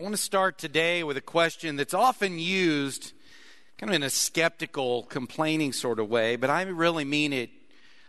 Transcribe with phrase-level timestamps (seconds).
[0.00, 3.12] I want to start today with a question that's often used
[3.76, 7.50] kind of in a skeptical, complaining sort of way, but I really mean it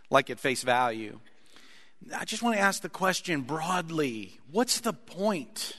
[0.08, 1.20] like at face value.
[2.16, 5.76] I just want to ask the question broadly what's the point?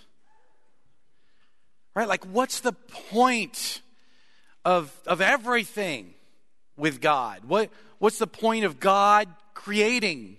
[1.96, 2.08] Right?
[2.08, 3.82] Like, what's the point
[4.64, 6.14] of, of everything
[6.78, 7.46] with God?
[7.46, 10.38] What, what's the point of God creating?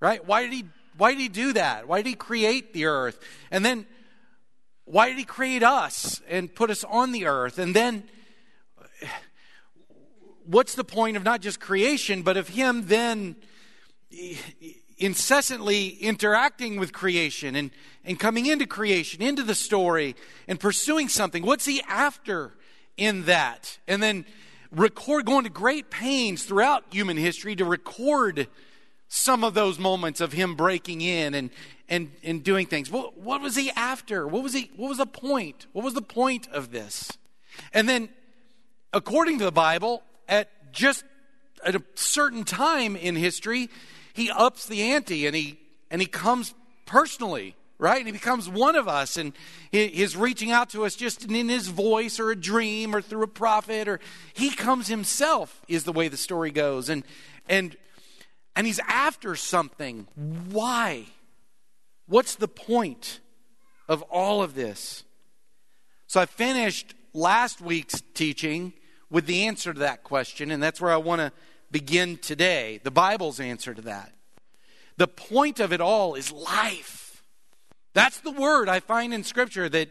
[0.00, 0.26] Right?
[0.26, 0.64] Why did he
[0.96, 1.86] why did he do that?
[1.86, 3.20] Why did he create the earth?
[3.52, 3.86] And then
[4.90, 7.58] why did he create us and put us on the earth?
[7.58, 8.04] And then
[10.46, 13.36] what's the point of not just creation, but of him then
[14.96, 17.70] incessantly interacting with creation and,
[18.04, 20.16] and coming into creation, into the story,
[20.46, 21.44] and pursuing something?
[21.44, 22.54] What's he after
[22.96, 23.78] in that?
[23.86, 24.24] And then
[24.72, 28.48] record, going to great pains throughout human history to record
[29.08, 31.50] some of those moments of him breaking in and,
[31.88, 32.90] and, and doing things.
[32.90, 34.26] What, what was he after?
[34.26, 35.66] What was, he, what was the point?
[35.72, 37.10] What was the point of this?
[37.72, 38.10] And then,
[38.92, 41.04] according to the Bible, at just
[41.64, 43.68] at a certain time in history,
[44.12, 45.58] he ups the ante and he,
[45.90, 46.54] and he comes
[46.86, 47.98] personally right?
[47.98, 49.32] And he becomes one of us, and
[49.70, 53.28] he's reaching out to us just in his voice or a dream or through a
[53.28, 54.00] prophet, or
[54.34, 56.88] he comes himself, is the way the story goes.
[56.88, 57.04] And,
[57.48, 57.76] and
[58.58, 60.08] and he's after something.
[60.50, 61.04] Why?
[62.08, 63.20] What's the point
[63.88, 65.04] of all of this?
[66.08, 68.72] So I finished last week's teaching
[69.10, 71.30] with the answer to that question, and that's where I want to
[71.70, 72.80] begin today.
[72.82, 74.12] The Bible's answer to that.
[74.96, 77.22] The point of it all is life.
[77.94, 79.90] That's the word I find in Scripture that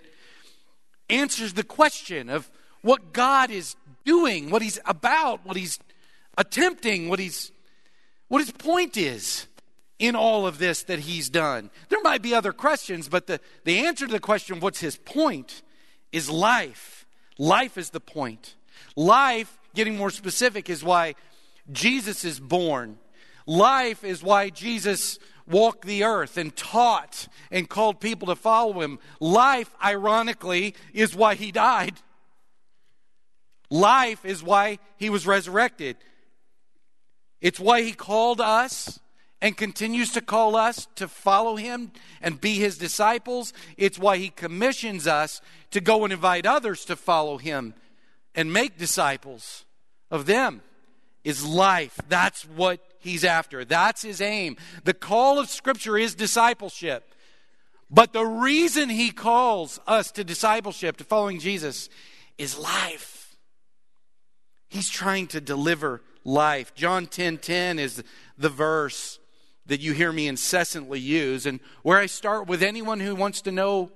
[1.10, 5.80] answers the question of what God is doing, what He's about, what He's
[6.38, 7.54] attempting, what He's
[8.28, 9.48] what his point is
[10.00, 11.70] in all of this that he's done.
[11.90, 15.64] There might be other questions, but the, the answer to the question, what's his point,
[16.12, 17.06] is life.
[17.38, 18.56] Life is the point.
[18.96, 21.16] Life, getting more specific, is why
[21.72, 22.98] Jesus is born.
[23.46, 29.00] Life is why Jesus walked the earth and taught and called people to follow him.
[29.20, 31.96] Life, ironically, is why he died.
[33.70, 35.98] Life is why he was resurrected.
[37.42, 39.00] It's why he called us
[39.42, 43.54] and continues to call us to follow him and be his disciples.
[43.78, 47.76] It's why he commissions us to go and invite others to follow him
[48.34, 49.66] and make disciples
[50.10, 50.62] of them.
[51.24, 52.00] Is life.
[52.08, 53.66] That's what he's after.
[53.66, 54.56] That's his aim.
[54.86, 57.14] The call of Scripture is discipleship.
[57.90, 61.90] But the reason he calls us to discipleship, to following Jesus,
[62.38, 63.36] is life.
[64.70, 66.76] He's trying to deliver life.
[66.76, 68.04] John 10:10 10, 10 is
[68.38, 69.18] the verse
[69.66, 73.52] that you hear me incessantly use and where I start with anyone who wants to
[73.52, 73.92] know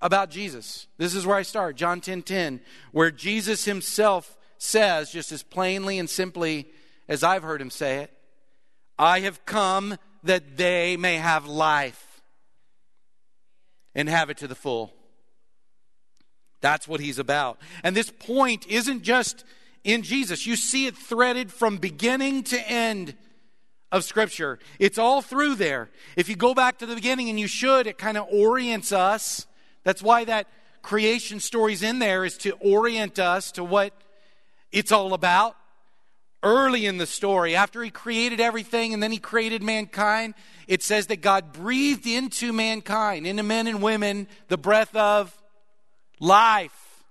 [0.00, 0.86] about Jesus.
[0.98, 1.76] This is where I start.
[1.76, 2.60] John 10:10 10, 10,
[2.92, 6.68] where Jesus himself says just as plainly and simply
[7.08, 8.12] as I've heard him say it,
[8.98, 12.22] I have come that they may have life
[13.94, 14.92] and have it to the full.
[16.60, 17.58] That's what he's about.
[17.84, 19.44] And this point isn't just
[19.88, 20.46] in Jesus.
[20.46, 23.14] You see it threaded from beginning to end
[23.90, 24.58] of Scripture.
[24.78, 25.88] It's all through there.
[26.14, 29.46] If you go back to the beginning, and you should, it kind of orients us.
[29.84, 30.46] That's why that
[30.82, 33.94] creation story's in there, is to orient us to what
[34.70, 35.56] it's all about.
[36.42, 40.34] Early in the story, after he created everything and then he created mankind,
[40.66, 45.34] it says that God breathed into mankind, into men and women, the breath of
[46.20, 47.04] life.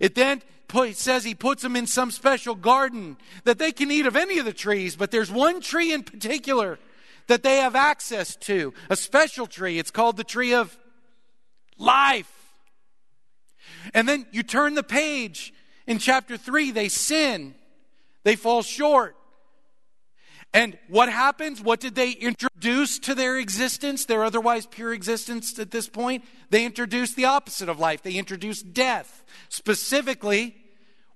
[0.00, 4.06] It then put, says he puts them in some special garden that they can eat
[4.06, 6.78] of any of the trees, but there's one tree in particular
[7.26, 9.78] that they have access to, a special tree.
[9.78, 10.78] It's called the tree of
[11.76, 12.32] life.
[13.94, 15.52] And then you turn the page
[15.86, 17.54] in chapter 3, they sin,
[18.22, 19.16] they fall short.
[20.52, 21.62] And what happens?
[21.62, 26.24] What did they introduce to their existence, their otherwise pure existence at this point?
[26.50, 28.02] They introduced the opposite of life.
[28.02, 29.24] They introduced death.
[29.48, 30.56] Specifically,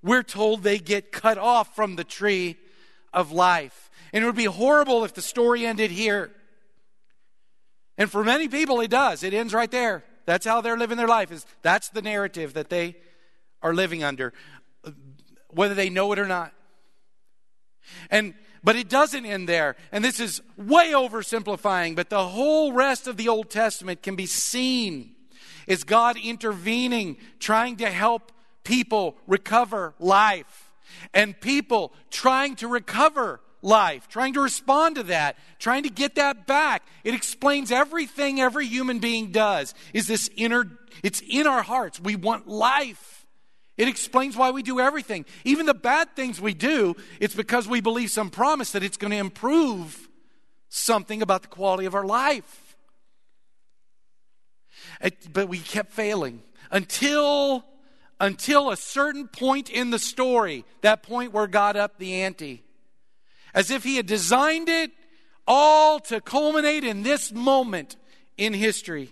[0.01, 2.57] we're told they get cut off from the tree
[3.11, 3.89] of life.
[4.13, 6.31] And it would be horrible if the story ended here.
[7.97, 9.23] And for many people, it does.
[9.23, 10.05] It ends right there.
[10.25, 11.31] That's how they're living their life.
[11.31, 12.95] Is that's the narrative that they
[13.61, 14.31] are living under,
[15.49, 16.53] whether they know it or not.
[18.09, 18.33] And
[18.65, 19.77] but it doesn't end there.
[19.91, 24.25] And this is way oversimplifying, but the whole rest of the Old Testament can be
[24.25, 25.11] seen
[25.67, 28.31] as God intervening, trying to help
[28.63, 30.71] people recover life
[31.13, 36.47] and people trying to recover life, trying to respond to that, trying to get that
[36.47, 36.83] back.
[37.03, 39.75] It explains everything every human being does.
[39.93, 40.65] Is this inner
[41.03, 41.99] it's in our hearts.
[41.99, 43.14] We want life.
[43.77, 45.25] It explains why we do everything.
[45.43, 49.11] Even the bad things we do, it's because we believe some promise that it's going
[49.11, 50.09] to improve
[50.69, 52.75] something about the quality of our life.
[55.31, 56.41] But we kept failing
[56.71, 57.65] until
[58.17, 62.63] until a certain point in the story, that point where God upped the ante
[63.55, 64.91] as if he had designed it
[65.47, 67.95] all to culminate in this moment
[68.37, 69.11] in history.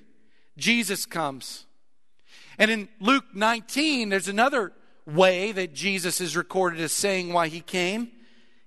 [0.57, 1.65] Jesus comes.
[2.57, 4.73] And in Luke 19, there's another
[5.05, 8.11] way that Jesus is recorded as saying why he came.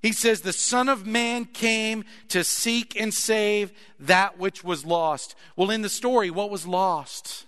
[0.02, 5.34] He says, The Son of Man came to seek and save that which was lost.
[5.56, 7.44] Well, in the story, what was lost?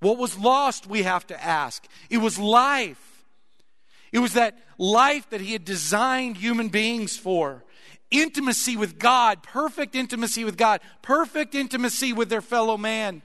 [0.00, 1.86] What was lost, we have to ask?
[2.10, 3.24] It was life.
[4.12, 7.64] It was that life that He had designed human beings for
[8.10, 13.22] intimacy with God, perfect intimacy with God, perfect intimacy with their fellow man.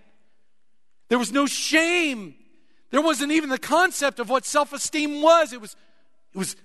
[1.09, 2.35] There was no shame.
[2.91, 5.53] There wasn't even the concept of what self esteem was.
[5.53, 5.75] It was,
[6.33, 6.55] it was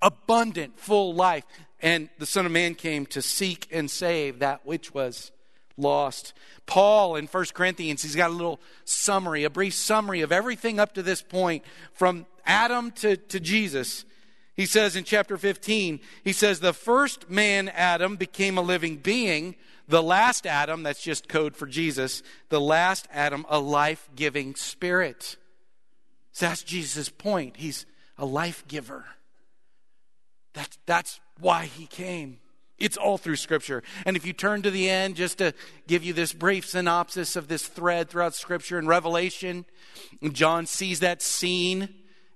[0.00, 1.44] abundant, full life.
[1.80, 5.30] And the Son of Man came to seek and save that which was
[5.76, 6.32] lost.
[6.64, 10.94] Paul in 1 Corinthians, he's got a little summary, a brief summary of everything up
[10.94, 14.04] to this point from Adam to, to Jesus.
[14.54, 19.54] He says in chapter 15, he says, The first man, Adam, became a living being.
[19.88, 25.36] The last Adam, that's just code for Jesus, the last Adam, a life giving spirit.
[26.32, 27.56] So that's Jesus' point.
[27.56, 27.86] He's
[28.18, 29.04] a life giver.
[30.54, 32.38] That's, that's why he came.
[32.78, 33.82] It's all through Scripture.
[34.04, 35.54] And if you turn to the end, just to
[35.86, 39.64] give you this brief synopsis of this thread throughout Scripture and Revelation,
[40.32, 41.88] John sees that scene.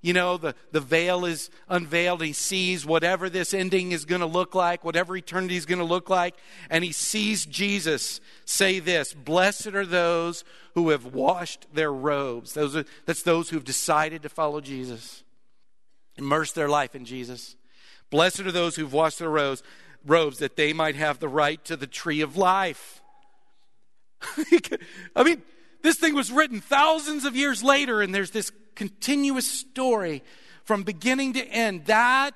[0.02, 2.22] You know, the, the veil is unveiled.
[2.22, 5.84] He sees whatever this ending is going to look like, whatever eternity is going to
[5.84, 6.36] look like.
[6.70, 10.44] And he sees Jesus say this Blessed are those
[10.74, 12.54] who have washed their robes.
[12.54, 15.22] Those are, that's those who have decided to follow Jesus,
[16.16, 17.56] immerse their life in Jesus.
[18.08, 19.62] Blessed are those who've washed their robes
[20.06, 23.02] robes that they might have the right to the tree of life.
[25.16, 25.42] I mean,
[25.82, 30.22] this thing was written thousands of years later, and there's this continuous story
[30.64, 31.86] from beginning to end.
[31.86, 32.32] That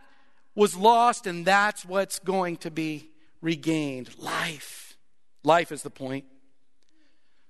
[0.55, 3.11] was lost, and that's what's going to be
[3.41, 4.97] regained life.
[5.43, 6.25] Life is the point.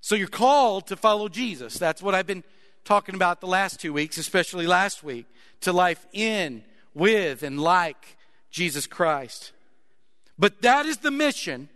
[0.01, 1.77] So you're called to follow Jesus.
[1.77, 2.43] That's what I've been
[2.83, 5.25] talking about the last two weeks, especially last week,
[5.61, 6.63] to life in,
[6.93, 8.17] with, and like
[8.51, 9.51] Jesus Christ.
[10.37, 11.69] But that is the mission.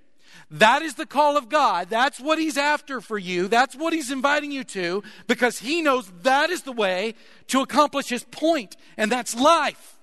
[0.51, 1.89] That is the call of God.
[1.89, 3.47] That's what He's after for you.
[3.47, 7.15] That's what He's inviting you to because He knows that is the way
[7.47, 9.97] to accomplish His point, and that's life.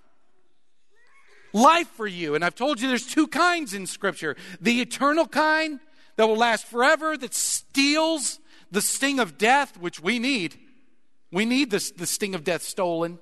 [1.52, 2.34] Life for you.
[2.34, 5.80] And I've told you there's two kinds in Scripture the eternal kind
[6.16, 8.38] that will last forever, that steals
[8.70, 10.56] the sting of death, which we need.
[11.32, 13.18] We need the, the sting of death stolen.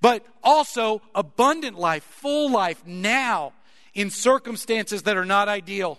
[0.00, 3.52] But also abundant life, full life now
[3.94, 5.98] in circumstances that are not ideal,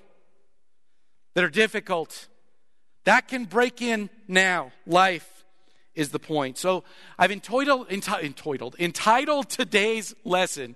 [1.34, 2.28] that are difficult.
[3.06, 4.72] That can break in now.
[4.86, 5.46] Life
[5.94, 6.58] is the point.
[6.58, 6.84] So
[7.18, 10.76] I've entitled, entitled, entitled today's lesson.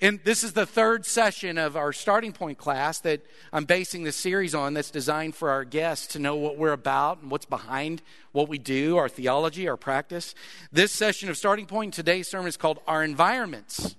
[0.00, 3.20] And this is the third session of our starting point class that
[3.52, 7.20] I'm basing this series on that's designed for our guests to know what we're about
[7.20, 8.00] and what's behind
[8.30, 10.36] what we do, our theology, our practice.
[10.70, 13.96] This session of starting point, today's sermon is called Our Environments.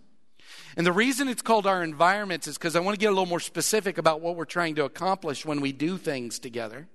[0.77, 3.25] And the reason it's called our environments is because I want to get a little
[3.25, 6.87] more specific about what we're trying to accomplish when we do things together.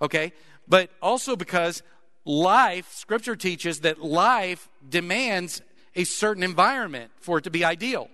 [0.00, 0.32] Okay?
[0.68, 1.82] But also because
[2.24, 5.62] life, Scripture teaches that life demands
[5.94, 8.08] a certain environment for it to be ideal.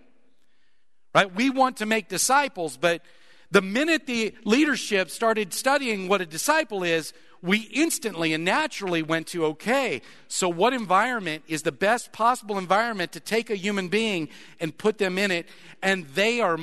[1.15, 1.35] Right?
[1.35, 3.03] We want to make disciples, but
[3.51, 9.28] the minute the leadership started studying what a disciple is, we instantly and naturally went
[9.28, 14.28] to okay, so what environment is the best possible environment to take a human being
[14.61, 15.49] and put them in it?
[15.83, 16.59] And they are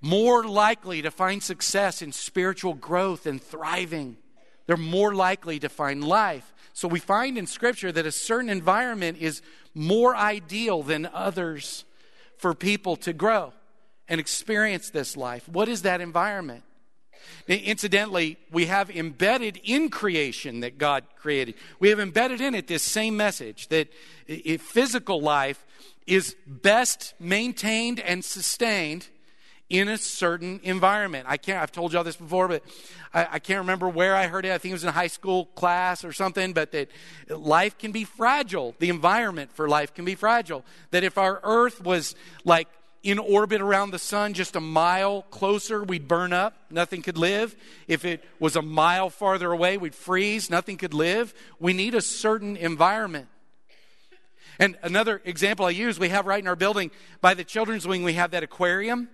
[0.00, 4.16] more likely to find success in spiritual growth and thriving.
[4.66, 6.52] They're more likely to find life.
[6.72, 9.42] So we find in Scripture that a certain environment is
[9.74, 11.84] more ideal than others
[12.38, 13.52] for people to grow
[14.08, 15.48] and experience this life.
[15.48, 16.64] What is that environment?
[17.48, 22.82] Incidentally, we have embedded in creation that God created, we have embedded in it this
[22.82, 23.88] same message that
[24.60, 25.64] physical life
[26.06, 29.08] is best maintained and sustained
[29.72, 31.24] in a certain environment.
[31.26, 32.62] I can't, I've told y'all this before, but
[33.14, 34.52] I, I, can't remember where I heard it.
[34.52, 36.90] I think it was in a high school class or something, but that
[37.30, 38.74] life can be fragile.
[38.80, 40.62] The environment for life can be fragile.
[40.90, 42.14] That if our earth was
[42.44, 42.68] like
[43.02, 46.54] in orbit around the sun just a mile closer, we'd burn up.
[46.70, 47.56] Nothing could live.
[47.88, 50.48] If it was a mile farther away, we'd freeze.
[50.48, 51.34] Nothing could live.
[51.58, 53.28] We need a certain environment.
[54.58, 56.90] And another example I use, we have right in our building
[57.20, 59.08] by the children's wing, we have that aquarium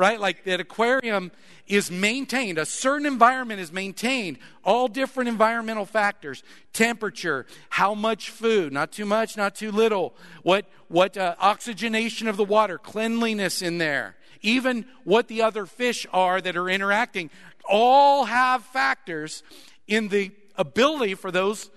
[0.00, 0.18] right?
[0.18, 1.30] Like that aquarium
[1.66, 6.42] is maintained, a certain environment is maintained, all different environmental factors
[6.72, 12.38] temperature, how much food, not too much, not too little, what, what uh, oxygenation of
[12.38, 17.28] the water, cleanliness in there, even what the other fish are that are interacting,
[17.68, 19.42] all have factors
[19.86, 21.68] in the ability for those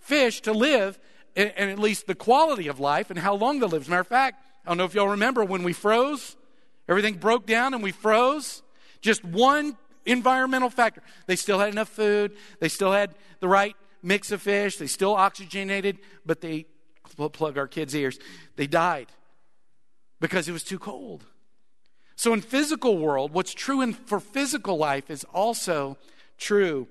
[0.00, 0.98] fish to live
[1.36, 3.82] and, at least the quality of life and how long they live.
[3.82, 6.34] As a matter of fact, I don't know if y'all remember when we froze
[6.88, 8.62] Everything broke down and we froze.
[9.00, 9.76] Just one
[10.06, 11.02] environmental factor.
[11.26, 15.14] They still had enough food, they still had the right mix of fish, they still
[15.14, 16.66] oxygenated, but they
[17.32, 18.18] plug our kids' ears.
[18.56, 19.08] They died
[20.20, 21.24] because it was too cold.
[22.16, 25.96] So in physical world, what's true in, for physical life is also
[26.36, 26.88] true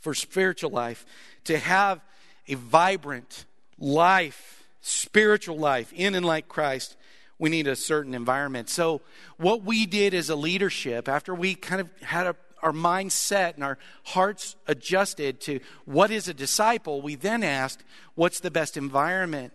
[0.00, 1.06] for spiritual life.
[1.44, 2.00] To have
[2.48, 3.44] a vibrant
[3.78, 6.96] life, spiritual life in and like Christ
[7.38, 8.68] we need a certain environment.
[8.68, 9.00] So,
[9.36, 13.56] what we did as a leadership, after we kind of had a, our mind set
[13.56, 17.82] and our hearts adjusted to what is a disciple, we then asked,
[18.14, 19.52] what's the best environment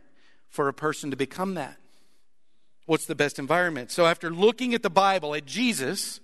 [0.50, 1.78] for a person to become that?
[2.86, 3.92] What's the best environment?
[3.92, 6.20] So, after looking at the Bible, at Jesus,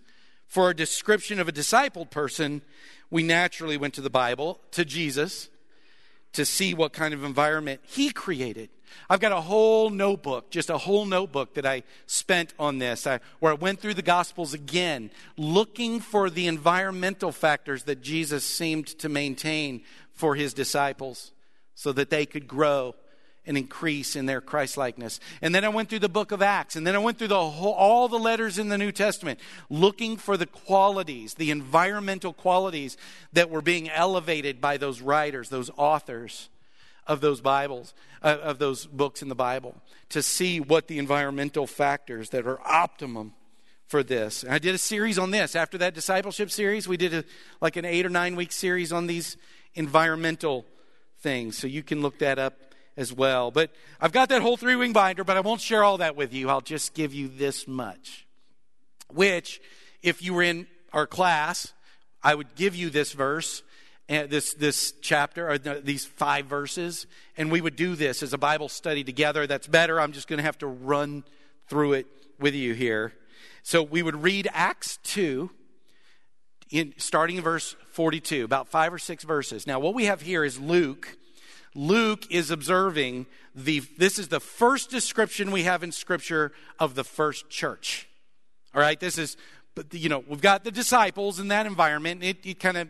[0.48, 2.62] for a description of a discipled person,
[3.10, 5.50] we naturally went to the Bible, to Jesus,
[6.36, 8.70] to see what kind of environment he created.
[9.10, 13.20] I've got a whole notebook, just a whole notebook that I spent on this, I,
[13.40, 18.88] where I went through the Gospels again, looking for the environmental factors that Jesus seemed
[19.00, 19.82] to maintain
[20.14, 21.32] for his disciples
[21.74, 22.96] so that they could grow
[23.48, 25.20] and increase in their Christlikeness.
[25.42, 27.50] And then I went through the book of Acts, and then I went through the
[27.50, 32.98] whole, all the letters in the New Testament, looking for the qualities, the environmental qualities
[33.34, 36.50] that were being elevated by those writers, those authors
[37.08, 39.76] of those Bibles, uh, of those books in the Bible,
[40.10, 43.34] to see what the environmental factors that are optimum
[43.86, 44.44] for this.
[44.44, 45.56] And I did a series on this.
[45.56, 47.24] After that discipleship series, we did a,
[47.62, 49.38] like an eight or nine week series on these
[49.76, 50.66] environmental
[51.20, 51.58] things.
[51.58, 52.56] So you can look that up
[52.98, 53.52] as well.
[53.52, 56.34] But I've got that whole three wing binder, but I won't share all that with
[56.34, 56.50] you.
[56.50, 58.26] I'll just give you this much.
[59.14, 59.62] Which,
[60.02, 61.74] if you were in our class,
[62.24, 63.64] I would give you this verse
[64.08, 68.38] and this this chapter or these five verses and we would do this as a
[68.38, 71.24] bible study together that's better i'm just going to have to run
[71.68, 72.06] through it
[72.40, 73.14] with you here
[73.64, 75.50] so we would read acts 2
[76.70, 80.44] in, starting in verse 42 about five or six verses now what we have here
[80.44, 81.18] is luke
[81.76, 87.04] luke is observing the this is the first description we have in scripture of the
[87.04, 88.08] first church.
[88.74, 89.00] All right?
[89.00, 89.38] This is
[89.92, 92.24] you know we've got the disciples in that environment.
[92.24, 92.88] It, it kind of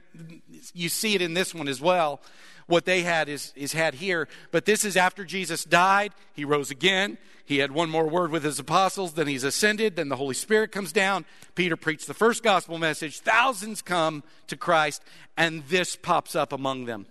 [0.73, 2.21] you see it in this one as well.
[2.67, 4.27] What they had is, is had here.
[4.49, 6.13] But this is after jesus died.
[6.33, 7.19] He rose again.
[7.45, 9.13] He had one more word with his apostles.
[9.13, 9.95] Then he's ascended.
[9.95, 11.25] Then the holy spirit comes down.
[11.53, 13.19] Peter preached the first gospel message.
[13.19, 15.03] Thousands come to christ
[15.37, 17.05] and this pops up among them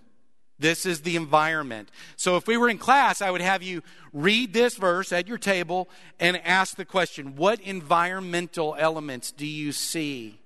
[0.57, 1.89] this is the environment.
[2.15, 3.83] So if we were in class, I would have you
[4.13, 9.71] read this verse at your table and ask the question What environmental elements do you
[9.71, 10.39] see?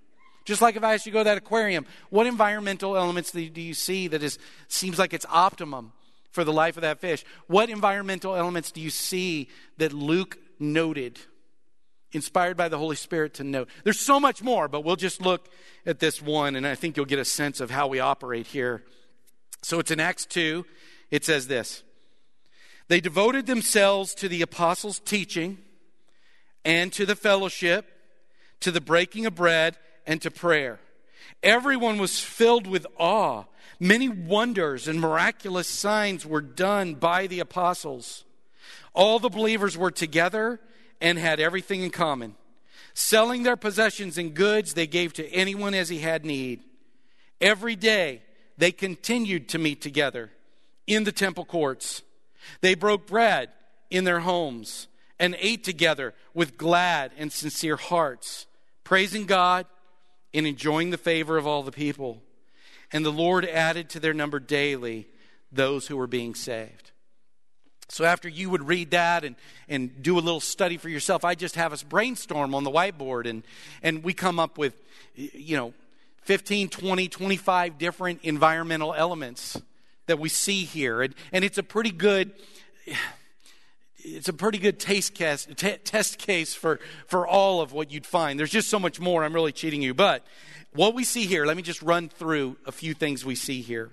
[0.45, 3.41] Just like if I asked you to go to that aquarium, what environmental elements do
[3.41, 5.91] you see that is, seems like it's optimum
[6.31, 7.23] for the life of that fish?
[7.45, 9.47] What environmental elements do you see
[9.77, 11.19] that Luke noted,
[12.13, 13.69] inspired by the Holy Spirit to note?
[13.83, 15.49] There's so much more, but we'll just look
[15.85, 18.83] at this one, and I think you'll get a sense of how we operate here.
[19.61, 20.65] So it's in Acts 2.
[21.11, 21.83] It says this
[22.87, 25.57] They devoted themselves to the apostles' teaching
[26.65, 27.85] and to the fellowship,
[28.61, 30.79] to the breaking of bread, and to prayer.
[31.43, 33.45] Everyone was filled with awe.
[33.79, 38.25] Many wonders and miraculous signs were done by the apostles.
[38.93, 40.59] All the believers were together
[40.99, 42.35] and had everything in common.
[42.93, 46.61] Selling their possessions and goods, they gave to anyone as he had need.
[47.39, 48.21] Every day,
[48.59, 50.31] they continued to meet together
[50.85, 52.03] in the temple courts.
[52.59, 53.49] They broke bread
[53.89, 54.87] in their homes
[55.17, 58.47] and ate together with glad and sincere hearts,
[58.83, 59.65] praising God
[60.33, 62.21] and enjoying the favor of all the people.
[62.91, 65.07] And the Lord added to their number daily
[65.53, 66.91] those who were being saved.
[67.87, 69.37] So after you would read that and,
[69.69, 73.25] and do a little study for yourself, I just have us brainstorm on the whiteboard
[73.25, 73.43] and,
[73.81, 74.73] and we come up with,
[75.15, 75.73] you know,
[76.29, 79.59] 15, 20, 25 different environmental elements
[80.05, 81.01] that we see here.
[81.01, 82.33] And, and it's a pretty good,
[83.97, 88.39] it's a pretty good taste t- test case for, for all of what you'd find.
[88.39, 89.23] There's just so much more.
[89.23, 89.95] I'm really cheating you.
[89.95, 90.23] But
[90.71, 93.89] what we see here, let me just run through a few things we see here.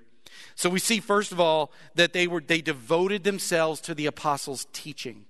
[0.56, 4.66] So we see first of all that they were they devoted themselves to the apostles'
[4.74, 5.24] teaching.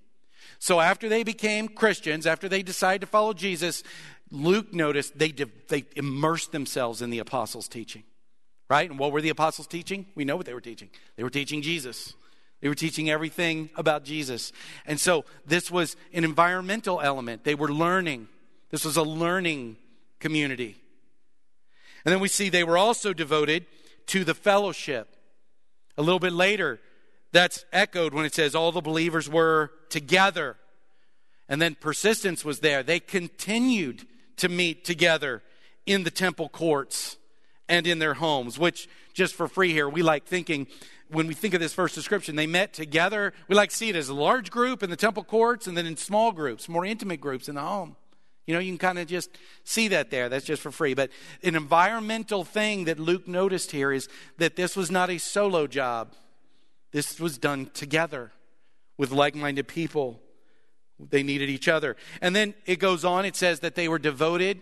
[0.59, 3.83] So after they became Christians, after they decided to follow Jesus,
[4.29, 8.03] Luke noticed they they immersed themselves in the apostles' teaching.
[8.69, 8.89] Right?
[8.89, 10.07] And what were the apostles teaching?
[10.13, 10.89] We know what they were teaching.
[11.15, 12.13] They were teaching Jesus.
[12.59, 14.51] They were teaching everything about Jesus.
[14.85, 17.43] And so this was an environmental element.
[17.43, 18.27] They were learning.
[18.69, 19.77] This was a learning
[20.19, 20.75] community.
[22.03, 23.65] And then we see they were also devoted
[24.07, 25.15] to the fellowship.
[25.97, 26.79] A little bit later,
[27.31, 30.57] that's echoed when it says all the believers were together.
[31.47, 32.83] And then persistence was there.
[32.83, 34.05] They continued
[34.37, 35.43] to meet together
[35.85, 37.17] in the temple courts
[37.69, 40.67] and in their homes, which, just for free here, we like thinking,
[41.09, 43.33] when we think of this first description, they met together.
[43.47, 45.85] We like to see it as a large group in the temple courts and then
[45.85, 47.95] in small groups, more intimate groups in the home.
[48.45, 49.29] You know, you can kind of just
[49.65, 50.29] see that there.
[50.29, 50.93] That's just for free.
[50.93, 51.09] But
[51.43, 56.13] an environmental thing that Luke noticed here is that this was not a solo job,
[56.91, 58.31] this was done together
[58.97, 60.21] with like minded people.
[60.99, 61.95] They needed each other.
[62.21, 64.61] And then it goes on, it says that they were devoted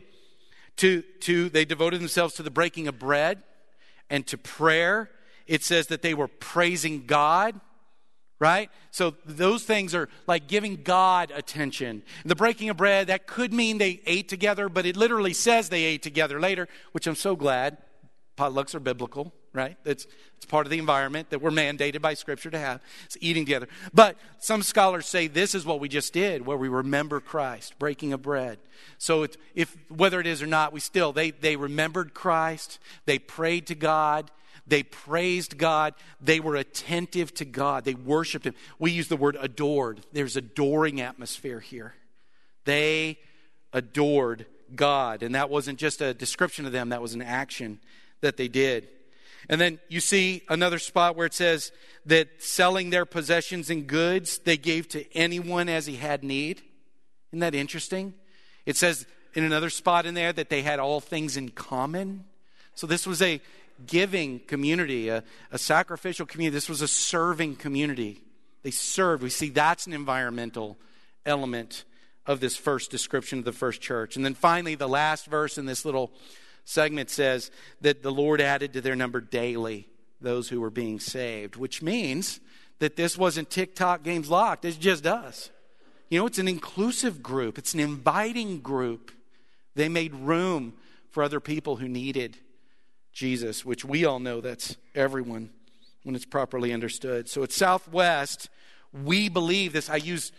[0.78, 3.44] to, to they devoted themselves to the breaking of bread
[4.10, 5.10] and to prayer.
[5.48, 7.60] It says that they were praising God
[8.40, 8.70] right?
[8.92, 12.04] So those things are like giving God attention.
[12.26, 15.84] The breaking of bread, that could mean they ate together, but it literally says they
[15.84, 17.78] ate together later, which I'm so glad.
[18.38, 19.78] Potlucks are biblical, right?
[19.86, 20.06] It's,
[20.38, 22.82] it's part of the environment that we're mandated by Scripture to have.
[23.06, 23.68] It's eating together.
[23.94, 28.14] But some scholars say this is what we just did, where we remember Christ, breaking
[28.14, 28.60] of bread.
[28.98, 33.68] So if whether it is or not, we still, they, they remembered Christ, they prayed
[33.68, 34.30] to God,
[34.68, 35.94] they praised God.
[36.20, 37.86] They were attentive to God.
[37.86, 38.56] They worshiped Him.
[38.80, 40.02] We use the word adored.
[40.12, 41.94] There's adoring atmosphere here.
[42.64, 43.20] They
[43.74, 45.22] adored God.
[45.22, 47.80] And that wasn't just a description of them, that was an action
[48.22, 48.88] that they did.
[49.50, 51.72] And then you see another spot where it says
[52.06, 56.62] that selling their possessions and goods they gave to anyone as he had need.
[57.32, 58.14] Isn't that interesting?
[58.66, 62.26] It says in another spot in there that they had all things in common.
[62.74, 63.42] So this was a
[63.86, 66.56] giving community, a, a sacrificial community.
[66.56, 68.22] This was a serving community.
[68.64, 69.22] They served.
[69.22, 70.78] We see that's an environmental
[71.26, 71.84] element
[72.26, 74.16] of this first description of the first church.
[74.16, 76.12] And then finally, the last verse in this little
[76.66, 77.52] segment says
[77.82, 79.88] that the Lord added to their number daily
[80.20, 82.40] those who were being saved, which means
[82.80, 84.66] that this wasn't TikTok games locked.
[84.66, 85.52] It's just us.
[86.10, 89.12] You know, it's an inclusive group, it's an inviting group.
[89.76, 90.74] They made room
[91.10, 92.38] for other people who needed
[93.12, 95.50] Jesus, which we all know that's everyone
[96.04, 97.28] when it's properly understood.
[97.28, 98.50] So at Southwest,
[98.94, 99.90] we believe this.
[99.90, 100.32] I use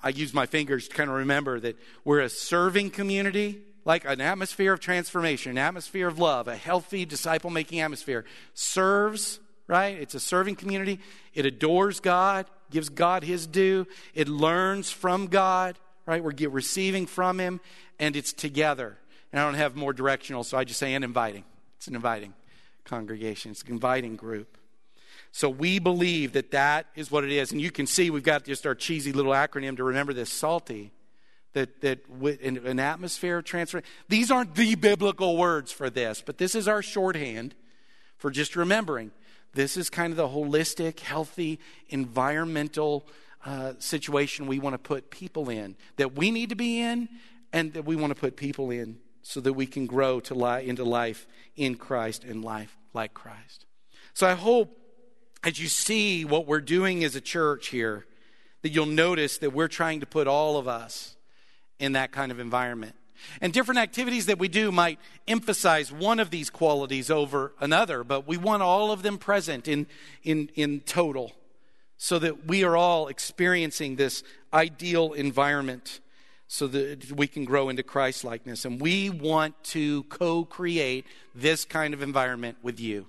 [0.00, 4.20] I use my fingers to kind of remember that we're a serving community, like an
[4.20, 8.26] atmosphere of transformation, an atmosphere of love, a healthy disciple making atmosphere.
[8.52, 9.98] Serves, right?
[9.98, 11.00] It's a serving community.
[11.32, 13.86] It adores God, gives God his due.
[14.14, 16.22] It learns from God, right?
[16.22, 17.62] We're receiving from him,
[17.98, 18.98] and it's together.
[19.32, 21.44] And I don't have more directional, so I just say and inviting.
[21.78, 22.34] It's an inviting
[22.84, 24.58] congregation, it's an inviting group.
[25.32, 27.52] So we believe that that is what it is.
[27.52, 30.90] And you can see we've got just our cheesy little acronym to remember this salty.
[31.54, 32.04] That, that
[32.42, 36.82] an atmosphere of transfer, these aren't the biblical words for this, but this is our
[36.82, 37.54] shorthand
[38.18, 39.10] for just remembering.
[39.54, 41.58] This is kind of the holistic, healthy,
[41.88, 43.08] environmental
[43.44, 47.08] uh, situation we want to put people in, that we need to be in,
[47.52, 50.60] and that we want to put people in so that we can grow to lie
[50.60, 53.66] into life in Christ and life like Christ.
[54.14, 54.76] So I hope
[55.44, 58.06] as you see what we're doing as a church here,
[58.62, 61.16] that you'll notice that we're trying to put all of us
[61.78, 62.94] in that kind of environment.
[63.40, 68.26] And different activities that we do might emphasize one of these qualities over another, but
[68.26, 69.86] we want all of them present in,
[70.22, 71.32] in, in total
[71.96, 76.00] so that we are all experiencing this ideal environment
[76.46, 78.64] so that we can grow into Christ likeness.
[78.64, 83.06] And we want to co create this kind of environment with you.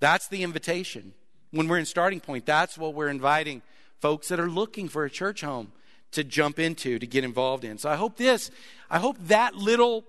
[0.00, 1.14] That's the invitation.
[1.50, 3.62] When we're in starting point, that's what we're inviting
[4.00, 5.72] folks that are looking for a church home
[6.12, 7.78] to jump into, to get involved in.
[7.78, 8.50] So I hope this,
[8.90, 10.04] I hope that little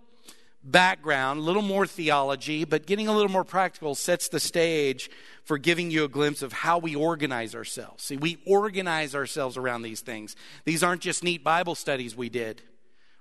[0.64, 5.10] background, a little more theology, but getting a little more practical sets the stage
[5.44, 8.04] for giving you a glimpse of how we organize ourselves.
[8.04, 10.36] See, we organize ourselves around these things.
[10.66, 12.62] These aren't just neat Bible studies we did.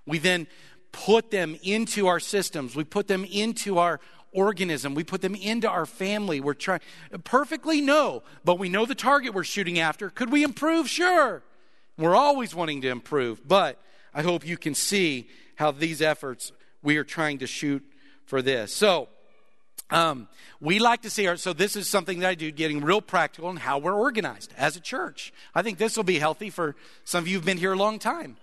[0.06, 0.46] We then
[0.92, 4.00] put them into our systems, we put them into our
[4.32, 6.40] organism, we put them into our family.
[6.40, 6.80] We're trying
[7.24, 10.10] perfectly no, but we know the target we're shooting after.
[10.10, 10.88] Could we improve?
[10.88, 11.42] Sure.
[12.00, 13.78] We're always wanting to improve, but
[14.14, 16.50] I hope you can see how these efforts
[16.82, 17.84] we are trying to shoot
[18.24, 18.74] for this.
[18.74, 19.08] So,
[19.90, 20.26] um,
[20.62, 23.50] we like to see our, so this is something that I do, getting real practical
[23.50, 25.30] on how we're organized as a church.
[25.54, 27.98] I think this will be healthy for some of you who've been here a long
[27.98, 28.38] time.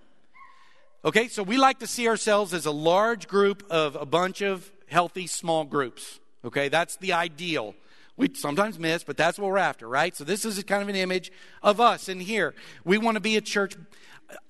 [1.04, 4.70] Okay, so we like to see ourselves as a large group of a bunch of
[4.86, 6.20] healthy small groups.
[6.44, 7.74] Okay, that's the ideal.
[8.18, 10.14] We sometimes miss, but that's what we're after, right?
[10.14, 11.30] So this is kind of an image
[11.62, 12.52] of us in here.
[12.84, 13.76] We want to be a church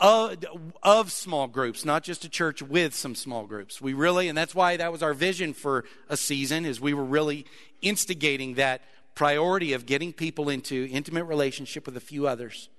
[0.00, 0.42] of,
[0.83, 3.81] of, small groups, not just a church with some small groups.
[3.81, 7.04] We really, and that's why that was our vision for a season, is we were
[7.04, 7.44] really
[7.83, 8.81] instigating that
[9.14, 12.70] priority of getting people into intimate relationship with a few others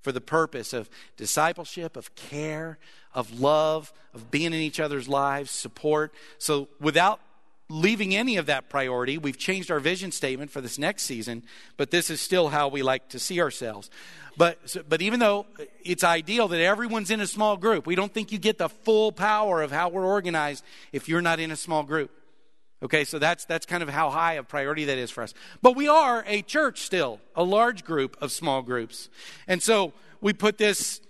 [0.00, 2.78] for the purpose of discipleship, of care,
[3.14, 6.14] of love, of being in each other's lives, support.
[6.38, 7.20] So without
[7.70, 9.16] leaving any of that priority.
[9.16, 11.44] We've changed our vision statement for this next season,
[11.76, 13.90] but this is still how we like to see ourselves.
[14.36, 15.46] But, but even though
[15.84, 19.12] it's ideal that everyone's in a small group, we don't think you get the full
[19.12, 22.10] power of how we're organized if you're not in a small group.
[22.82, 25.34] Okay, so that's, that's kind of how high a priority that is for us.
[25.62, 29.08] But we are a church still, a large group of small groups.
[29.46, 31.00] And so we put this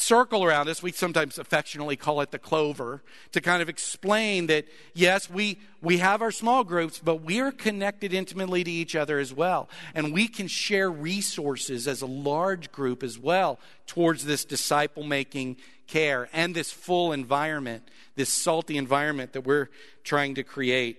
[0.00, 0.82] circle around us.
[0.82, 5.98] We sometimes affectionately call it the clover to kind of explain that, yes, we, we
[5.98, 9.68] have our small groups, but we are connected intimately to each other as well.
[9.94, 15.56] And we can share resources as a large group as well towards this disciple making
[15.86, 17.82] care and this full environment,
[18.14, 19.68] this salty environment that we're
[20.02, 20.98] trying to create.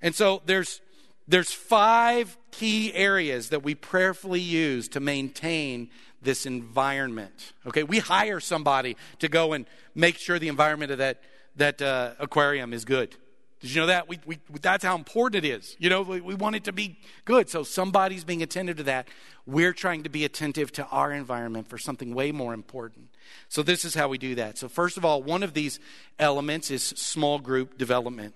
[0.00, 0.80] And so there's,
[1.26, 5.90] there's five key areas that we prayerfully use to maintain
[6.22, 7.52] this environment.
[7.66, 11.20] Okay, we hire somebody to go and make sure the environment of that,
[11.56, 13.16] that uh, aquarium is good.
[13.60, 14.08] Did you know that?
[14.08, 15.76] We, we, that's how important it is.
[15.80, 17.50] You know, we, we want it to be good.
[17.50, 19.08] So somebody's being attentive to that.
[19.46, 23.08] We're trying to be attentive to our environment for something way more important.
[23.48, 24.58] So this is how we do that.
[24.58, 25.80] So, first of all, one of these
[26.18, 28.34] elements is small group development.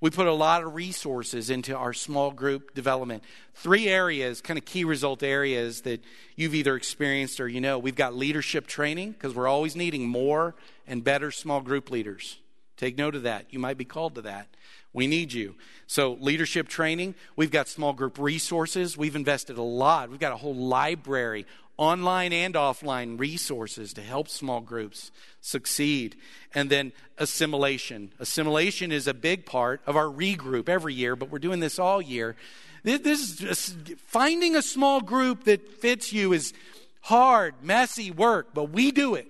[0.00, 3.22] We put a lot of resources into our small group development.
[3.54, 6.02] Three areas, kind of key result areas that
[6.36, 7.78] you've either experienced or you know.
[7.78, 10.54] We've got leadership training because we're always needing more
[10.86, 12.38] and better small group leaders.
[12.78, 13.46] Take note of that.
[13.50, 14.48] You might be called to that.
[14.94, 15.54] We need you.
[15.86, 18.96] So, leadership training, we've got small group resources.
[18.96, 20.10] We've invested a lot.
[20.10, 21.46] We've got a whole library
[21.80, 26.14] online and offline resources to help small groups succeed.
[26.54, 28.12] And then assimilation.
[28.20, 32.02] Assimilation is a big part of our regroup every year, but we're doing this all
[32.02, 32.36] year.
[32.84, 33.74] This is
[34.06, 36.52] finding a small group that fits you is
[37.00, 39.28] hard, messy work, but we do it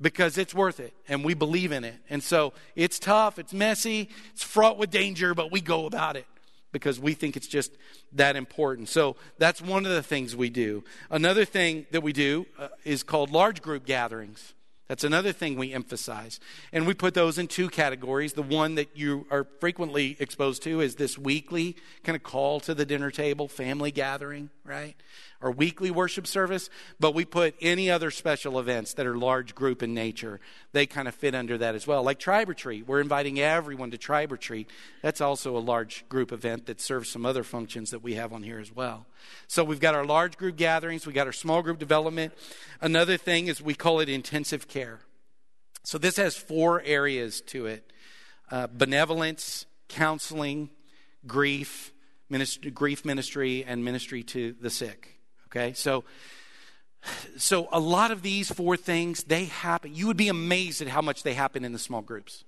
[0.00, 1.96] because it's worth it and we believe in it.
[2.08, 6.26] And so it's tough, it's messy, it's fraught with danger, but we go about it
[6.72, 7.72] because we think it's just
[8.12, 8.88] that important.
[8.88, 10.84] So that's one of the things we do.
[11.10, 14.54] Another thing that we do uh, is called large group gatherings.
[14.90, 16.40] That's another thing we emphasize.
[16.72, 18.32] And we put those in two categories.
[18.32, 22.74] The one that you are frequently exposed to is this weekly kind of call to
[22.74, 24.96] the dinner table, family gathering, right?
[25.42, 26.68] Or weekly worship service.
[26.98, 30.40] But we put any other special events that are large group in nature,
[30.72, 32.02] they kind of fit under that as well.
[32.02, 34.68] Like Tribe Retreat, we're inviting everyone to Tribe Retreat.
[35.02, 38.42] That's also a large group event that serves some other functions that we have on
[38.42, 39.06] here as well.
[39.46, 42.34] So we've got our large group gatherings, we've got our small group development.
[42.80, 45.00] Another thing is we call it intensive care.
[45.82, 47.90] So this has four areas to it
[48.50, 50.70] uh, benevolence, counseling,
[51.26, 51.92] grief,
[52.74, 55.19] grief ministry, and ministry to the sick.
[55.50, 56.04] Okay, so
[57.36, 59.94] so a lot of these four things they happen.
[59.94, 62.44] You would be amazed at how much they happen in the small groups.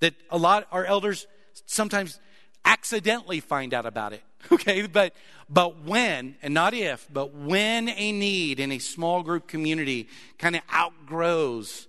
[0.00, 1.26] That a lot our elders
[1.66, 2.18] sometimes
[2.64, 4.22] accidentally find out about it.
[4.50, 5.14] Okay, but
[5.48, 10.56] but when and not if, but when a need in a small group community kind
[10.56, 11.86] of outgrows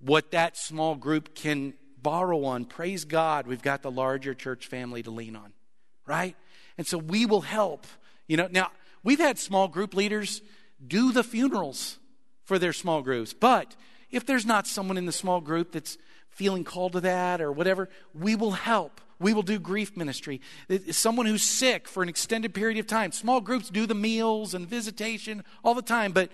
[0.00, 5.04] what that small group can borrow on, praise God, we've got the larger church family
[5.04, 5.52] to lean on,
[6.04, 6.34] right?
[6.76, 7.86] And so we will help.
[8.26, 8.72] You know, now
[9.04, 10.42] we've had small group leaders
[10.84, 11.98] do the funerals
[12.42, 13.76] for their small groups, but
[14.10, 15.96] if there's not someone in the small group that's
[16.30, 19.00] feeling called to that or whatever, we will help.
[19.20, 20.40] We will do grief ministry.
[20.90, 23.12] Someone who's sick for an extended period of time.
[23.12, 26.30] Small groups do the meals and visitation all the time, but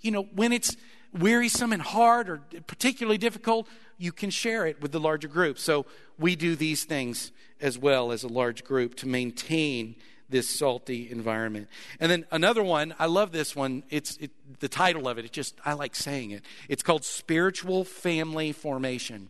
[0.00, 0.76] you know, when it's
[1.12, 5.58] wearisome and hard or particularly difficult, you can share it with the larger group.
[5.58, 5.86] So
[6.18, 9.96] we do these things as well as a large group to maintain
[10.28, 11.68] this salty environment.
[12.00, 13.84] And then another one, I love this one.
[13.90, 15.24] It's it, the title of it.
[15.24, 16.44] It just I like saying it.
[16.68, 19.28] It's called Spiritual Family Formation.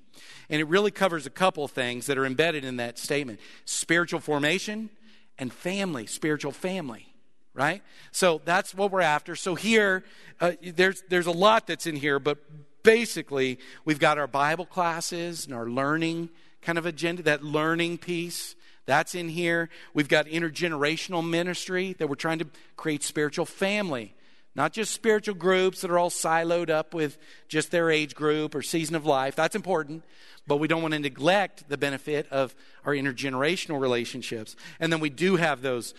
[0.49, 3.41] And it really covers a couple things that are embedded in that statement.
[3.65, 4.91] Spiritual formation
[5.39, 7.13] and family, spiritual family
[7.57, 7.83] right?
[8.13, 9.35] So that's what we're after.
[9.35, 10.05] So here,
[10.43, 12.39] uh, there's, there's a lot that's in here, but
[12.83, 16.29] basically, we've got our Bible classes and our learning
[16.61, 18.56] kind of agenda, that learning piece.
[18.87, 19.69] That's in here.
[19.95, 22.47] We've got intergenerational ministry that we're trying to
[22.77, 24.15] create spiritual family.
[24.55, 28.63] Not just spiritual groups that are all siloed up with just their age group or
[28.63, 29.37] season of life.
[29.37, 30.03] That's important.
[30.47, 34.57] But we don't want to neglect the benefit of our intergenerational relationships.
[34.81, 35.93] And then we do have those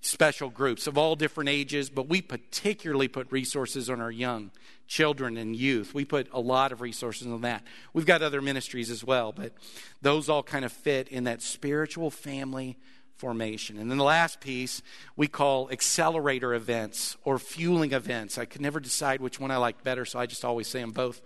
[0.00, 4.50] special groups of all different ages, but we particularly put resources on our young
[4.86, 5.94] children and youth.
[5.94, 7.64] We put a lot of resources on that.
[7.92, 9.52] We've got other ministries as well, but
[10.02, 12.76] those all kind of fit in that spiritual family
[13.16, 13.78] formation.
[13.78, 14.82] And then the last piece
[15.16, 18.38] we call accelerator events or fueling events.
[18.38, 20.92] I could never decide which one I like better, so I just always say them
[20.92, 21.20] both.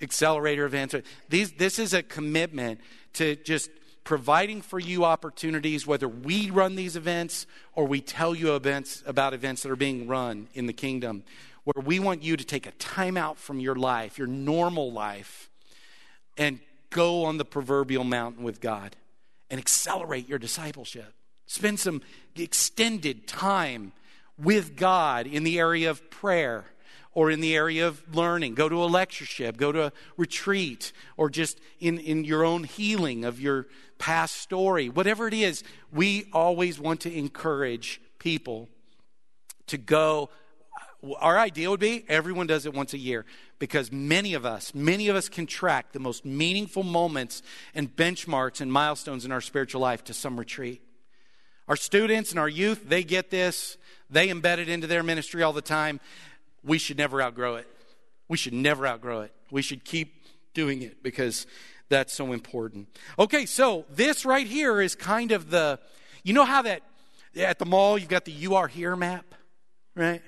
[0.00, 0.94] Accelerator events.
[1.28, 2.80] These, this is a commitment
[3.14, 3.70] to just
[4.04, 9.34] providing for you opportunities, whether we run these events or we tell you events about
[9.34, 11.24] events that are being run in the kingdom
[11.64, 15.50] where we want you to take a time out from your life, your normal life,
[16.36, 18.96] and go on the proverbial mountain with God
[19.50, 21.12] and accelerate your discipleship.
[21.46, 22.02] Spend some
[22.36, 23.92] extended time
[24.38, 26.64] with God in the area of prayer
[27.12, 28.54] or in the area of learning.
[28.54, 33.24] Go to a lectureship, go to a retreat, or just in, in your own healing
[33.24, 33.66] of your
[33.98, 34.88] past story.
[34.88, 38.68] Whatever it is, we always want to encourage people
[39.68, 40.28] to go
[41.18, 43.24] our idea would be everyone does it once a year
[43.58, 47.42] because many of us, many of us can track the most meaningful moments
[47.74, 50.82] and benchmarks and milestones in our spiritual life to some retreat.
[51.68, 53.78] Our students and our youth, they get this.
[54.10, 56.00] They embed it into their ministry all the time.
[56.62, 57.66] We should never outgrow it.
[58.28, 59.32] We should never outgrow it.
[59.50, 61.46] We should keep doing it because
[61.88, 62.88] that's so important.
[63.18, 65.78] Okay, so this right here is kind of the,
[66.22, 66.82] you know how that
[67.36, 69.34] at the mall you've got the You Are Here map,
[69.94, 70.22] right?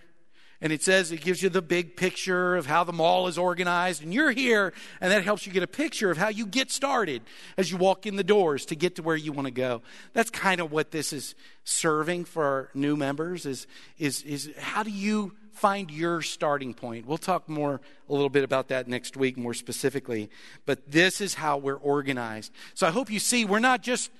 [0.60, 4.02] And it says it gives you the big picture of how the mall is organized.
[4.02, 7.22] And you're here and that helps you get a picture of how you get started
[7.56, 9.82] as you walk in the doors to get to where you want to go.
[10.12, 13.66] That's kind of what this is serving for our new members is
[13.98, 17.06] is is how do you find your starting point?
[17.06, 20.30] We'll talk more a little bit about that next week more specifically.
[20.66, 22.52] But this is how we're organized.
[22.74, 24.10] So i hope you see we're not just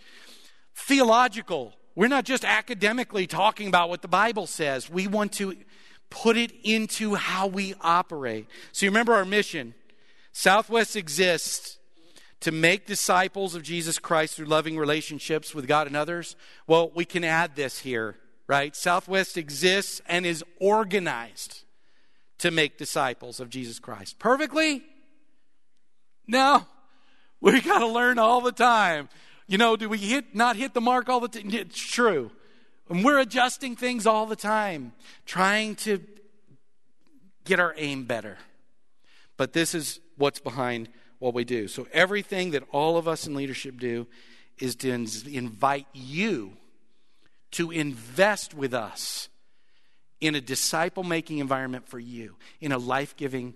[0.75, 1.75] theological.
[1.95, 4.91] We're not just academically talking about what the bible says.
[4.91, 5.57] We want to
[6.11, 8.47] put it into how we operate.
[8.73, 9.75] So you remember our mission.
[10.33, 11.79] Southwest exists
[12.41, 16.37] to make disciples of Jesus Christ through loving relationships with God and others.
[16.67, 18.17] Well, we can add this here,
[18.47, 18.77] right?
[18.77, 21.65] Southwest exists and is organized
[22.39, 24.19] to make disciples of Jesus Christ.
[24.19, 24.83] Perfectly?
[26.27, 26.67] No.
[27.39, 29.11] We got to learn all the time.
[29.47, 31.51] You know, do we hit not hit the mark all the time?
[31.53, 32.31] It's true.
[32.89, 34.93] And we're adjusting things all the time,
[35.25, 36.01] trying to
[37.45, 38.39] get our aim better.
[39.37, 41.69] But this is what's behind what we do.
[41.69, 44.07] So, everything that all of us in leadership do
[44.59, 46.57] is to invite you
[47.53, 49.29] to invest with us
[50.21, 53.55] in a disciple making environment for you, in a life giving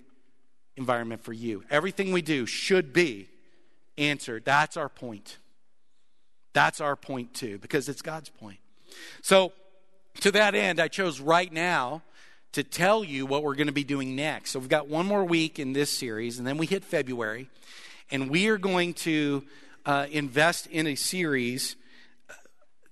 [0.76, 1.64] environment for you.
[1.70, 3.28] Everything we do should be
[3.98, 4.44] answered.
[4.44, 5.38] That's our point.
[6.52, 8.59] That's our point, too, because it's God's point.
[9.22, 9.52] So,
[10.20, 12.02] to that end, I chose right now
[12.52, 14.50] to tell you what we're going to be doing next.
[14.50, 17.48] So, we've got one more week in this series, and then we hit February,
[18.10, 19.44] and we are going to
[19.86, 21.76] uh, invest in a series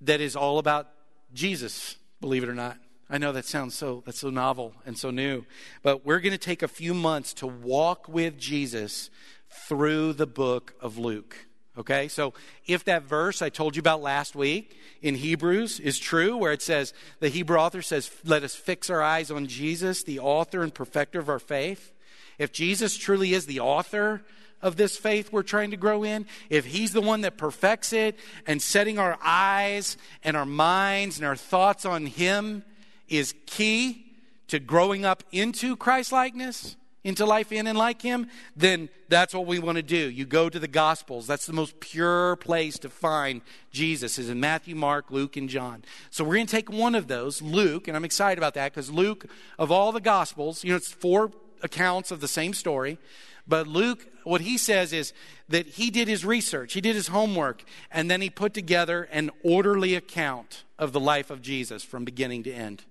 [0.00, 0.88] that is all about
[1.32, 2.78] Jesus, believe it or not.
[3.10, 5.44] I know that sounds so that's so novel and so new,
[5.82, 9.08] but we're going to take a few months to walk with Jesus
[9.50, 11.47] through the book of Luke.
[11.78, 12.34] Okay, so
[12.66, 16.60] if that verse I told you about last week in Hebrews is true, where it
[16.60, 20.74] says, the Hebrew author says, let us fix our eyes on Jesus, the author and
[20.74, 21.92] perfecter of our faith.
[22.36, 24.24] If Jesus truly is the author
[24.60, 28.18] of this faith we're trying to grow in, if he's the one that perfects it
[28.44, 32.64] and setting our eyes and our minds and our thoughts on him
[33.08, 34.04] is key
[34.48, 39.46] to growing up into Christ likeness, into life in and like him, then that's what
[39.46, 40.10] we want to do.
[40.10, 41.26] You go to the Gospels.
[41.26, 45.84] That's the most pure place to find Jesus is in Matthew, Mark, Luke, and John.
[46.10, 48.90] So we're going to take one of those, Luke, and I'm excited about that because
[48.90, 49.26] Luke,
[49.58, 51.30] of all the Gospels, you know, it's four
[51.62, 52.98] accounts of the same story.
[53.46, 55.14] But Luke, what he says is
[55.48, 59.30] that he did his research, he did his homework, and then he put together an
[59.42, 62.84] orderly account of the life of Jesus from beginning to end.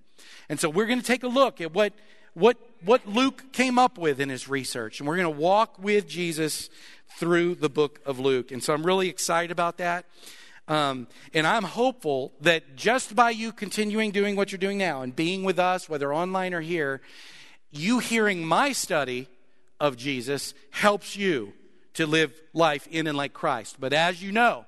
[0.48, 1.92] And so we're going to take a look at what,
[2.38, 5.00] what, what Luke came up with in his research.
[5.00, 6.70] And we're going to walk with Jesus
[7.18, 8.52] through the book of Luke.
[8.52, 10.06] And so I'm really excited about that.
[10.68, 15.16] Um, and I'm hopeful that just by you continuing doing what you're doing now and
[15.16, 17.00] being with us, whether online or here,
[17.70, 19.28] you hearing my study
[19.80, 21.54] of Jesus helps you
[21.94, 23.76] to live life in and like Christ.
[23.80, 24.66] But as you know,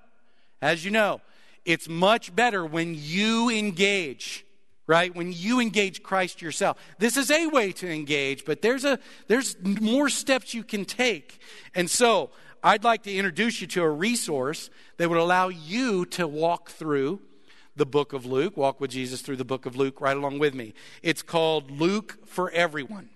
[0.62, 1.20] as you know,
[1.64, 4.44] it's much better when you engage
[4.90, 8.98] right when you engage christ yourself this is a way to engage but there's a
[9.29, 11.40] there's more steps you can take
[11.76, 12.29] and so
[12.64, 17.20] i'd like to introduce you to a resource that would allow you to walk through
[17.76, 20.57] the book of luke walk with jesus through the book of luke right along with
[20.57, 20.74] me
[21.05, 23.09] it's called luke for everyone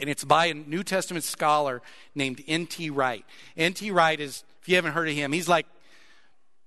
[0.00, 1.82] and it's by a New Testament scholar
[2.14, 2.88] named N.T.
[2.90, 3.24] Wright.
[3.56, 3.90] N.T.
[3.90, 5.66] Wright is, if you haven't heard of him, he's like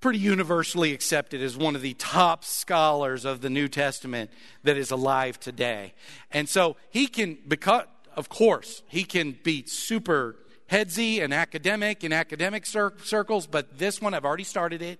[0.01, 4.31] pretty universally accepted as one of the top scholars of the New Testament
[4.63, 5.93] that is alive today.
[6.31, 7.85] And so he can, because,
[8.15, 10.35] of course, he can be super
[10.67, 14.99] headsy and academic in academic cir- circles, but this one, I've already started it.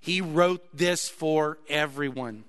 [0.00, 2.44] He wrote this for everyone.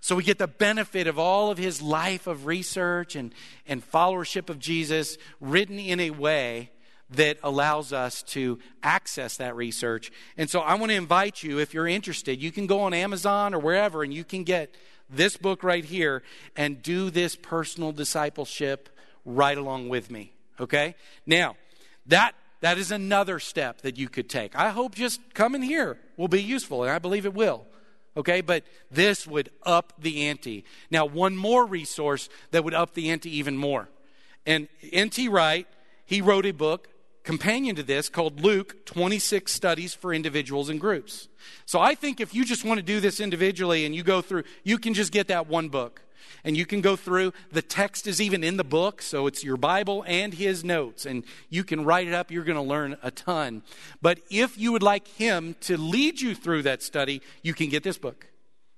[0.00, 3.32] So we get the benefit of all of his life of research and,
[3.68, 6.71] and followership of Jesus written in a way
[7.12, 10.10] that allows us to access that research.
[10.36, 13.54] And so I want to invite you, if you're interested, you can go on Amazon
[13.54, 14.74] or wherever and you can get
[15.10, 16.22] this book right here
[16.56, 18.88] and do this personal discipleship
[19.24, 20.32] right along with me.
[20.58, 20.94] Okay?
[21.26, 21.56] Now,
[22.06, 24.56] that that is another step that you could take.
[24.56, 27.66] I hope just coming here will be useful, and I believe it will.
[28.16, 30.64] Okay, but this would up the ante.
[30.90, 33.88] Now, one more resource that would up the ante even more.
[34.46, 35.28] And N.T.
[35.28, 35.66] Wright,
[36.04, 36.88] he wrote a book
[37.22, 41.28] companion to this called Luke 26 Studies for Individuals and Groups.
[41.66, 44.44] So I think if you just want to do this individually and you go through,
[44.64, 46.02] you can just get that one book.
[46.44, 49.56] And you can go through, the text is even in the book, so it's your
[49.56, 52.30] Bible and his notes, and you can write it up.
[52.30, 53.62] You're going to learn a ton.
[54.00, 57.84] But if you would like him to lead you through that study, you can get
[57.84, 58.26] this book.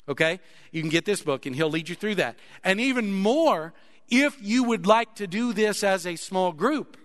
[0.08, 0.40] Okay?
[0.72, 2.36] You can get this book, and he'll lead you through that.
[2.62, 3.72] And even more,
[4.08, 6.98] if you would like to do this as a small group,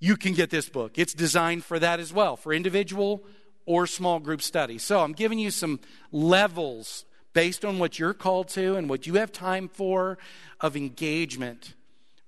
[0.00, 0.98] you can get this book.
[0.98, 3.22] It's designed for that as well, for individual
[3.66, 4.78] or small group study.
[4.78, 5.78] So I'm giving you some
[6.10, 10.18] levels based on what you're called to and what you have time for
[10.60, 11.74] of engagement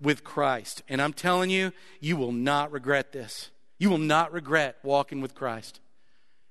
[0.01, 0.83] with Christ.
[0.89, 3.51] And I'm telling you, you will not regret this.
[3.79, 5.81] You will not regret walking with Christ.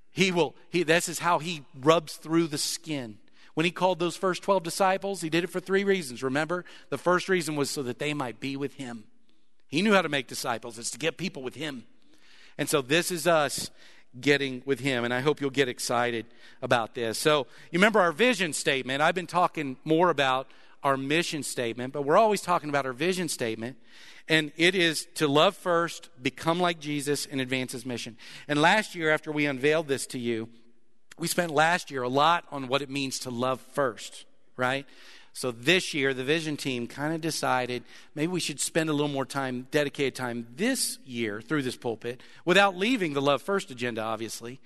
[0.10, 3.20] He will, he, this is how he rubs through the skin.
[3.54, 6.24] When he called those first 12 disciples, he did it for three reasons.
[6.24, 6.66] Remember?
[6.90, 9.06] The first reason was so that they might be with him.
[9.72, 11.86] He knew how to make disciples, it's to get people with him.
[12.58, 13.72] And so this is us
[14.20, 16.26] getting with him and i hope you'll get excited
[16.62, 17.18] about this.
[17.18, 19.02] So you remember our vision statement?
[19.02, 20.52] I've been talking more about
[20.84, 23.78] our mission statement but we're always talking about our vision statement
[24.28, 28.18] and it is to love first become like jesus and advance his mission.
[28.50, 30.50] And last year after we unveiled this to you
[31.18, 34.26] we spent last year a lot on what it means to love first
[34.58, 34.86] right
[35.34, 37.84] so this year, the vision team kind of decided
[38.16, 42.22] maybe we should spend a little more time, dedicated time this year through this pulpit,
[42.44, 44.60] without leaving the Love First agenda, obviously.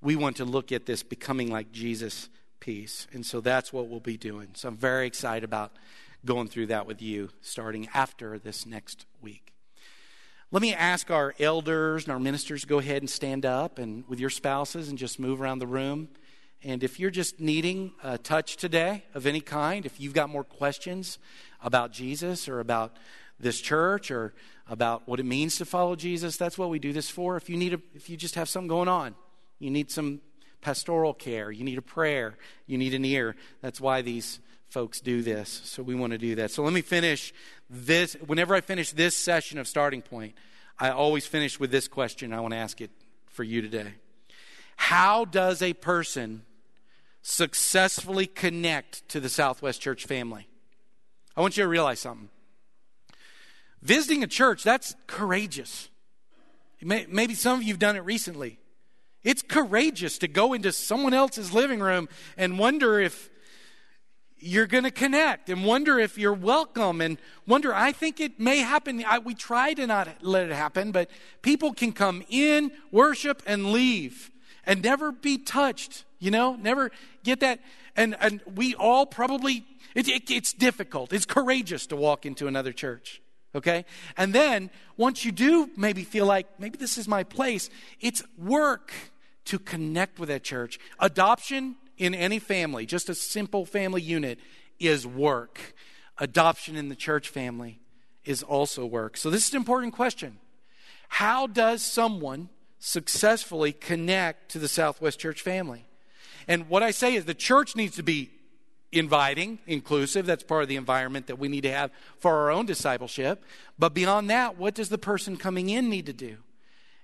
[0.00, 2.28] We want to look at this becoming like Jesus
[2.60, 3.06] piece.
[3.12, 4.48] And so that's what we'll be doing.
[4.54, 5.72] So I'm very excited about
[6.24, 9.52] going through that with you starting after this next week.
[10.50, 14.04] Let me ask our elders and our ministers to go ahead and stand up and
[14.08, 16.08] with your spouses and just move around the room.
[16.66, 20.44] And if you're just needing a touch today of any kind, if you've got more
[20.44, 21.18] questions
[21.62, 22.96] about Jesus or about
[23.38, 24.32] this church or
[24.66, 27.36] about what it means to follow Jesus, that's what we do this for.
[27.36, 29.14] If you need a, if you just have something going on,
[29.58, 30.22] you need some
[30.62, 33.36] pastoral care, you need a prayer, you need an ear.
[33.60, 35.60] That's why these folks do this.
[35.64, 36.50] So we want to do that.
[36.50, 37.34] So let me finish
[37.68, 38.14] this.
[38.26, 40.34] Whenever I finish this session of starting point,
[40.78, 42.32] I always finish with this question.
[42.32, 42.90] I want to ask it
[43.26, 43.92] for you today.
[44.76, 46.42] How does a person
[47.26, 50.46] successfully connect to the Southwest Church family.
[51.34, 52.28] I want you to realize something.
[53.80, 55.88] Visiting a church, that's courageous.
[56.82, 58.58] Maybe some of you have done it recently.
[59.22, 63.30] It's courageous to go into someone else's living room and wonder if
[64.36, 68.58] you're going to connect and wonder if you're welcome and wonder i think it may
[68.58, 71.08] happen I, we try to not let it happen but
[71.40, 74.30] people can come in worship and leave
[74.66, 76.90] and never be touched you know, never
[77.22, 77.60] get that.
[77.94, 81.12] And, and we all probably, it, it, it's difficult.
[81.12, 83.20] It's courageous to walk into another church.
[83.54, 83.84] Okay?
[84.16, 87.68] And then, once you do maybe feel like maybe this is my place,
[88.00, 88.92] it's work
[89.44, 90.80] to connect with that church.
[90.98, 94.38] Adoption in any family, just a simple family unit,
[94.80, 95.74] is work.
[96.18, 97.80] Adoption in the church family
[98.24, 99.18] is also work.
[99.18, 100.38] So, this is an important question.
[101.08, 102.48] How does someone
[102.84, 105.86] successfully connect to the Southwest Church family?
[106.46, 108.30] And what I say is the church needs to be
[108.92, 110.26] inviting, inclusive.
[110.26, 113.42] That's part of the environment that we need to have for our own discipleship.
[113.78, 116.36] But beyond that, what does the person coming in need to do?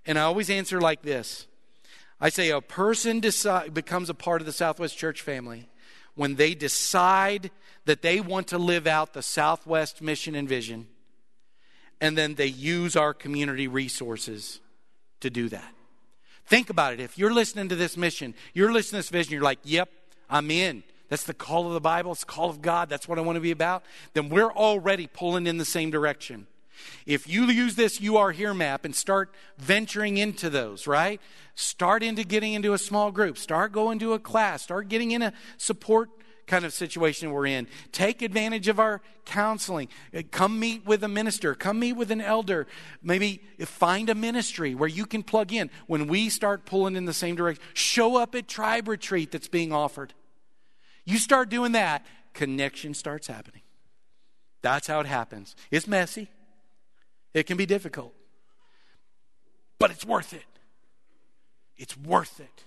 [0.05, 1.47] And I always answer like this
[2.21, 5.71] I say a person decide, becomes a part of the Southwest Church family
[6.15, 7.51] when they decide
[7.87, 10.89] that they want to live out the Southwest mission and vision,
[12.03, 14.61] and then they use our community resources
[15.21, 15.75] to do that.
[16.47, 17.01] Think about it.
[17.01, 19.89] If you're listening to this mission, you're listening to this vision, you're like, yep,
[20.29, 20.83] I'm in.
[21.09, 23.37] That's the call of the Bible, it's the call of God, that's what I want
[23.37, 23.83] to be about,
[24.15, 26.47] then we're already pulling in the same direction.
[27.05, 31.21] If you use this You Are Here map and start venturing into those, right?
[31.55, 35.21] Start into getting into a small group, start going to a class, start getting in
[35.21, 36.11] a support
[36.51, 37.69] kind of situation we're in.
[37.93, 39.89] Take advantage of our counseling.
[40.13, 41.55] Uh, come meet with a minister.
[41.55, 42.67] Come meet with an elder.
[43.03, 45.71] Maybe find a ministry where you can plug in.
[45.87, 49.73] When we start pulling in the same direction, show up at tribe retreat that's being
[49.73, 50.13] offered.
[51.05, 53.63] You start doing that, connection starts happening.
[54.61, 55.55] That's how it happens.
[55.71, 56.29] It's messy,
[57.33, 58.13] it can be difficult,
[59.79, 60.45] but it's worth it.
[61.79, 62.65] It's worth it.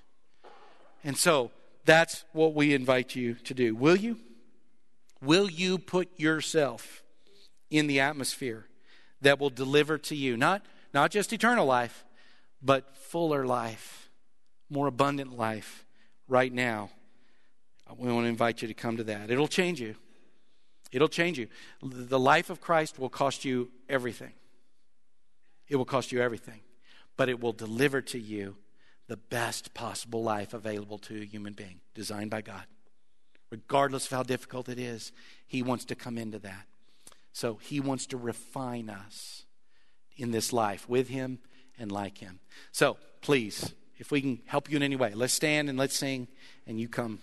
[1.04, 1.52] And so
[1.86, 3.76] that's what we invite you to do.
[3.76, 4.20] Will you?
[5.22, 7.04] Will you put yourself
[7.70, 8.68] in the atmosphere
[9.22, 12.04] that will deliver to you not, not just eternal life,
[12.62, 14.10] but fuller life,
[14.70, 15.86] more abundant life
[16.28, 16.90] right now?
[17.98, 19.30] We want to invite you to come to that.
[19.30, 19.96] It'll change you.
[20.92, 21.48] It'll change you.
[21.82, 24.34] The life of Christ will cost you everything.
[25.68, 26.62] It will cost you everything,
[27.18, 28.58] but it will deliver to you
[29.14, 32.64] the best possible life available to a human being, designed by God.
[33.52, 35.12] Regardless of how difficult it is,
[35.46, 36.66] He wants to come into that.
[37.32, 39.46] So He wants to refine us
[40.18, 41.38] in this life with Him
[41.78, 42.40] and like Him.
[42.72, 46.28] So please, if we can help you in any way, let's stand and let's sing,
[46.66, 47.20] and you come.